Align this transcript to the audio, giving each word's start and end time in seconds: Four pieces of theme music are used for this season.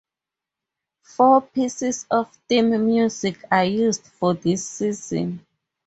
Four 1.03 1.41
pieces 1.43 2.07
of 2.09 2.35
theme 2.49 2.71
music 2.87 3.43
are 3.51 3.65
used 3.65 4.01
for 4.07 4.33
this 4.33 4.67
season. 4.67 5.45